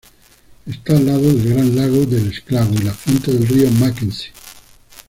[0.65, 4.31] Está al lado del Gran Lago del Esclavo y la fuente del río Mackenzie.